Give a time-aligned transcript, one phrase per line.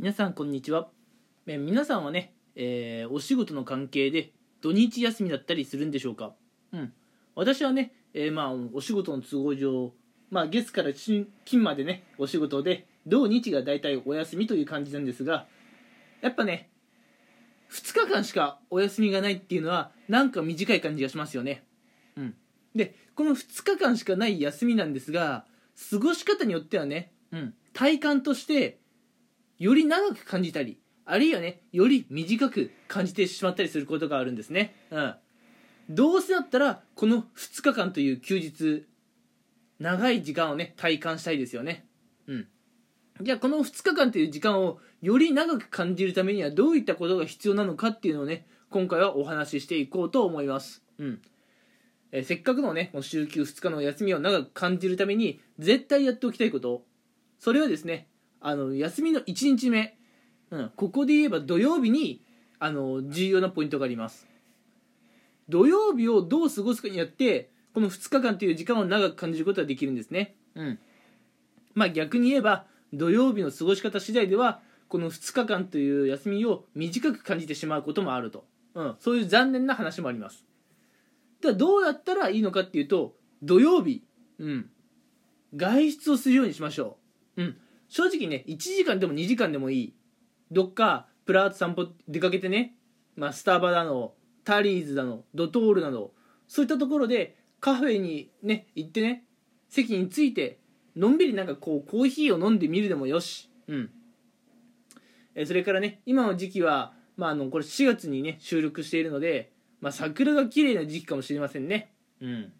[0.00, 0.88] 皆さんこんにちは。
[1.46, 6.34] え皆さんはね、えーお仕事の関係で土日休みだったりするんでしょうか？
[6.72, 6.92] うん。
[7.36, 9.92] 私はね、えーまあお仕事の都合上
[10.30, 11.28] まあ月から金
[11.62, 15.46] までねお仕事で土日がだいたいお休みという感じなんですが
[16.22, 16.70] やっぱね
[17.70, 21.62] 2日間しかお休みがないっていうのはなんか短い感じがしますよね。
[22.16, 22.34] うん。
[22.74, 25.44] でこの2日間しかない休みなんですが
[25.90, 28.80] 過ごし方によってはね、うん、体感として
[29.64, 35.14] より長く感じたりあるいはねより短く感じてしまったりすることがあるんですね、うん、
[35.88, 38.86] どうせだったらこの2日間という休日
[39.78, 41.86] 長い時間をね体感したいですよね。
[42.28, 42.46] うん。
[43.22, 50.82] じゃあこの2日間という時間をより長く感じるためにはどういったことが必要なのかっていうのをね今回はお話ししていこうと思います。
[50.98, 51.22] うん。
[52.12, 56.84] えせっかくのねこの週休2日の休みを長く感じるために絶対やっておきたいこと。
[57.38, 58.08] それはですね
[58.46, 59.96] あの休みの1日目、
[60.50, 62.20] うん、ここで言えば土曜日に
[62.58, 64.28] あの重要なポイントがあります。
[65.48, 70.36] 土曜日をどう過ごすかによってこの2日間という時間を長く感じることができるんですね。
[70.56, 70.78] うん。
[71.74, 80.44] まあ逆に言えば土曜日の過ごし方次第ではこの2日間という休みを短く感じてしまうこともあると、うん、そういう残念な話もあります。
[81.40, 84.04] ではどうやったらいいのかっていうと土曜日、
[84.38, 84.70] うん、
[85.56, 86.98] 外出をするようにしましょ
[87.36, 87.56] う、うん、
[87.94, 89.94] 正直ね1時間でも2時間でもいい
[90.50, 92.74] どっかプラート散歩出かけてね、
[93.14, 96.12] まあ、スタバだのタリーズだのドトールなど
[96.48, 99.22] そういったところでカフェにね行ってね
[99.68, 100.58] 席に着いて
[100.96, 103.90] のんびりなんかこうコーヒーを飲んでみるでもよしうん
[105.36, 111.92] えそれからね今の時期はまああのこれ4月にね収録しているのでまあ、桜が綺麗な時期かもしれませんね。
[112.22, 112.52] うん。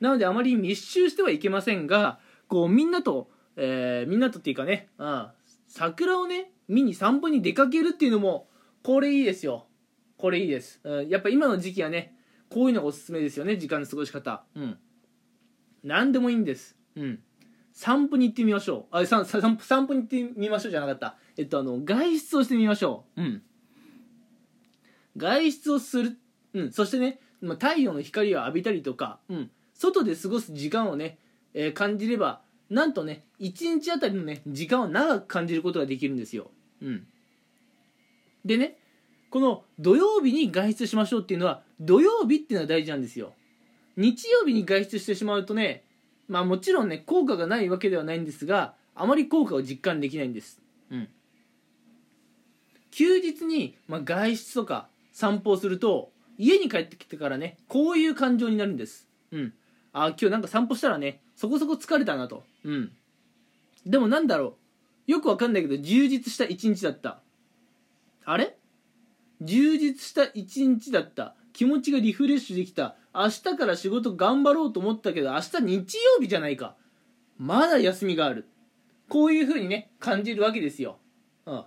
[0.00, 2.18] なのであまり密集してはいけませんが、
[2.48, 3.30] こうみんなと、
[3.62, 5.28] えーみんなとっていうかね、うん、
[5.68, 8.48] 桜をね、見に散歩に出かけるっていうのも、
[8.82, 9.66] これいいですよ。
[10.16, 10.80] これいいです。
[10.82, 12.16] うん、やっぱ今の時期はね、
[12.48, 14.44] こういうのがおすすめですよね、時間の過ごし方。
[14.54, 14.78] うん。
[15.84, 16.76] 何でもいいんです。
[16.96, 17.20] うん。
[17.72, 18.96] 散歩に行ってみましょう。
[18.96, 21.16] あ、さ散歩散歩に行ってみましょうじゃなかった。
[21.36, 23.22] えっと、あの、外出をしてみましょう。
[23.22, 23.42] うん。
[25.16, 26.18] 外出をする、
[26.54, 31.18] うん、そしてね、まあ、太陽の光を浴びたりとか、うん、外で過ごす時間をね、
[31.52, 36.50] えー感じればなんとね1日あたりのね時間を長く感じることができるんですよ、
[36.80, 37.06] うん、
[38.44, 38.76] でね
[39.30, 43.32] この土曜日に外出しましょうっていうのは土曜日っていうのは大事なんですよ。
[43.96, 45.84] 日曜日に外出してしまうとね
[46.28, 50.60] まあもちろんね効果がないわけではないんですがあまり効果を実感できないんです、
[50.90, 51.08] うん、
[52.90, 59.06] 休日に、まあ、外出とか散歩をすると家に帰ってきてからねこういう感情になるんです。
[59.32, 59.52] うん。
[59.92, 62.44] あ今日なんか散歩したらねそこそこ疲れたなと。
[62.64, 62.92] うん。
[63.86, 64.56] でもなんだろ
[65.08, 65.10] う。
[65.10, 67.20] よくわかんないけど充実した一日だった。
[68.24, 68.56] あれ？
[69.40, 71.34] 充実した一日だった。
[71.52, 72.96] 気持ちがリフレッシュできた。
[73.14, 76.76] 明日から仕事頑張ろうと思ったけど明日日曜日じゃないか。
[77.38, 78.46] まだ休みがある。
[79.08, 80.96] こういう風にね感じるわけですよ、
[81.44, 81.64] うん、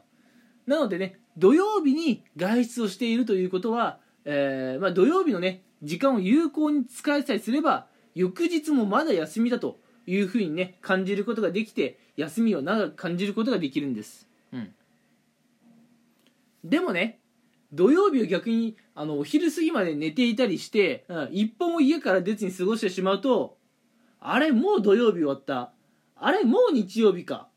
[0.66, 14.74] なのでね土曜日に外出をしているということは、えーまあ、土曜日のね時間を有効に使いさえすれば翌日もまだ休みだというふうにね感じることができて休みを長く感じることができるんです、うん、
[16.63, 17.19] でもね
[17.72, 23.57] 土曜日を逆にあのお昼過ぎまで寝ていたりして、うん、一歩も家から出ずに過ごしてしまうと
[24.25, 25.74] あれもう土曜日終わった。
[26.16, 27.50] あれもう日曜日か。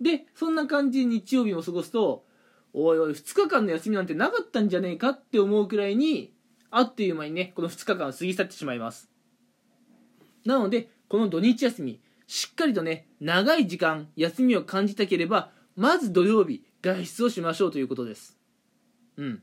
[0.00, 2.24] でそんな感じで日曜日も過ごすと
[2.72, 6.32] おいおい2日間の休みなんてなかったんじゃねえかって思うくらいに
[6.70, 9.08] あっという間にねこの2日間を過ぎ去ってしまいます
[10.44, 18.38] なのでこの土日休みしっかりとね長い時間休みを感じたければまず土曜日外出をしましょうということです。
[19.16, 19.42] うん。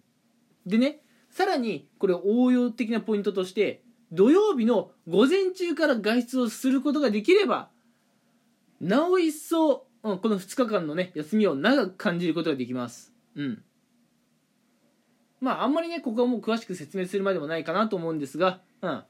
[0.65, 3.81] でねさらにこれ応用的なポイントとして
[4.11, 7.69] 土曜日の午前中から外出をすることができれば
[8.79, 13.13] なお一層、うん、この2日間のね休みを長く感じることができます。
[13.35, 13.63] うん。
[15.39, 19.03] まああんまりねここはもう詳しく説明するまでもないかなと思うんですが、うん、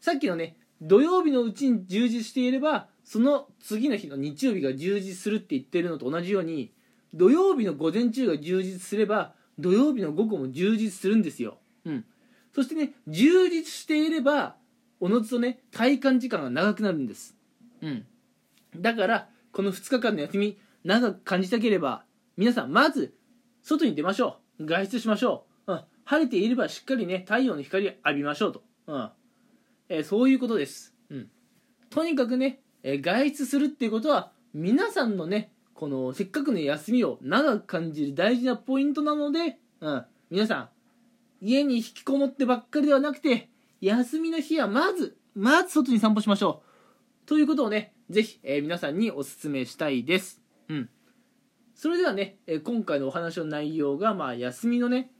[0.00, 6.72] さっきのね土曜日のうちに充実していればその次の日の日曜日が充実するって言ってるのと同じように
[7.12, 12.04] 土曜日の午前中が充実すれば土曜日の午後も充実するんですよ、うん、
[12.54, 14.56] そしてね充実していれば
[15.00, 17.36] おのずとね体感時間が長くなるんです、
[17.82, 18.06] うん、
[18.76, 22.04] だからこの2日間の休み長く感じたければ
[22.36, 23.14] 皆さんまず
[23.62, 24.66] 外に出ましょう。
[24.66, 29.10] 外出しましょう、うん、晴れていればしっかりね太陽の光を浴びましょうと、うん
[29.88, 31.30] えーそういうことです、うん、
[31.90, 40.68] とにかくね、えー外出するっていうことは皆さんのねこのせっかくの休みを長く感じる大事なポイントなので、うん、皆さん
[41.40, 43.50] 家に引きこもってばっかりではなくて
[43.80, 46.62] 休みの日はまずまず外に散歩しましょ
[47.24, 47.26] う。
[47.26, 50.40] ということをねぜひ、えー、皆さんにお勧めしたいです。
[50.68, 50.88] うん。
[51.74, 55.10] それではね、えー、今回のお話の内容がまあ休みのね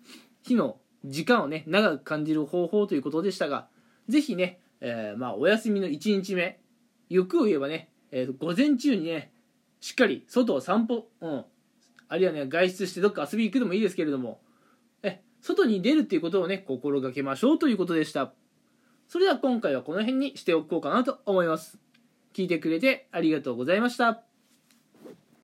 [0.43, 3.69] 日の時間をね長く感じる方法ということでしたが
[4.09, 6.61] ぜひね、えー、まあお休みの1日目
[7.09, 9.33] 欲を言えばね、えー、午前中にね
[9.81, 11.45] しっかり外を散歩、うん、
[12.09, 14.41] あるいはね外出してどっか遊び行くでもいいですけれども
[15.03, 18.33] え外に出るっていうことをね心がけましょうということでした。
[19.07, 21.79] それでは今回はこの辺にしておこうかなと思います。
[22.33, 24.34] 聞いてくれてありがとうございました。